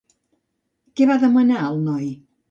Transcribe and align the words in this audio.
Què 0.99 1.05
va 1.11 1.17
demanar 1.25 1.59
el 1.67 1.77
noi? 1.91 2.09